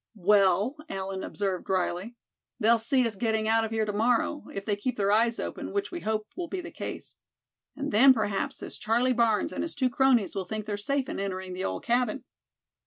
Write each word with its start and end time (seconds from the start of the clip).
"Well," 0.17 0.77
Allan 0.89 1.23
observed, 1.23 1.65
drily, 1.67 2.15
"they'll 2.59 2.79
see 2.79 3.05
us 3.05 3.13
getting 3.15 3.47
out 3.47 3.63
of 3.63 3.69
here 3.69 3.85
to 3.85 3.93
morrow, 3.93 4.45
if 4.51 4.65
they 4.65 4.75
keep 4.75 4.95
their 4.97 5.11
eyes 5.11 5.37
open, 5.37 5.73
which 5.73 5.91
we 5.91 5.99
hope 5.99 6.25
will 6.35 6.47
be 6.47 6.59
the 6.59 6.71
case. 6.71 7.17
And 7.75 7.91
then 7.91 8.11
perhaps 8.11 8.57
this 8.57 8.79
Charlie 8.79 9.13
Barnes 9.13 9.53
and 9.53 9.61
his 9.61 9.75
two 9.75 9.91
cronies 9.91 10.33
will 10.33 10.45
think 10.45 10.65
they're 10.65 10.75
safe 10.75 11.07
in 11.07 11.19
entering 11.19 11.53
the 11.53 11.65
old 11.65 11.83
cabin." 11.83 12.23